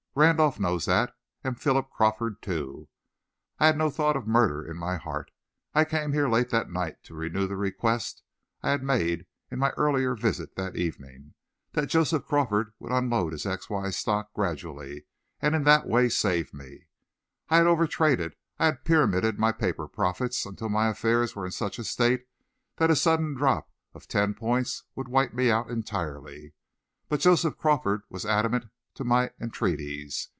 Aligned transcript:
Randolph 0.13 0.59
knows 0.59 0.83
that 0.87 1.15
and 1.41 1.57
Philip 1.57 1.89
Crawford, 1.89 2.41
too. 2.41 2.89
I 3.59 3.67
had 3.67 3.77
no 3.77 3.89
thought 3.89 4.17
of 4.17 4.27
murder 4.27 4.61
in 4.69 4.75
my 4.75 4.97
heart. 4.97 5.31
I 5.73 5.85
came 5.85 6.11
here 6.11 6.27
late 6.27 6.49
that 6.49 6.69
night 6.69 7.01
to 7.03 7.15
renew 7.15 7.47
the 7.47 7.55
request 7.55 8.21
I 8.61 8.71
had 8.71 8.83
made 8.83 9.25
in 9.49 9.57
my 9.57 9.69
earlier 9.77 10.13
visit 10.15 10.57
that 10.57 10.75
evening 10.75 11.33
that 11.71 11.87
Joseph 11.87 12.25
Crawford 12.25 12.73
would 12.77 12.91
unload 12.91 13.31
his 13.31 13.45
X.Y. 13.45 13.89
stock 13.91 14.33
gradually, 14.33 15.05
and 15.41 15.55
in 15.55 15.63
that 15.63 15.87
way 15.87 16.09
save 16.09 16.53
me. 16.53 16.87
I 17.47 17.59
had 17.59 17.67
overtraded; 17.67 18.33
I 18.59 18.65
had 18.65 18.83
pyramided 18.83 19.39
my 19.39 19.53
paper 19.53 19.87
profits 19.87 20.45
until 20.45 20.67
my 20.67 20.89
affairs 20.89 21.37
were 21.37 21.45
in 21.45 21.53
such 21.53 21.79
a 21.79 21.85
state 21.85 22.25
that 22.75 22.91
a 22.91 22.97
sudden 22.97 23.33
drop 23.33 23.71
of 23.93 24.09
ten 24.09 24.33
points 24.33 24.83
would 24.93 25.07
wipe 25.07 25.33
me 25.33 25.49
out 25.49 25.69
entirely. 25.69 26.53
But 27.07 27.21
Joseph 27.21 27.57
Crawford 27.57 28.01
was 28.09 28.25
adamant 28.25 28.65
to 28.93 29.05
my 29.05 29.31
entreaties. 29.39 30.27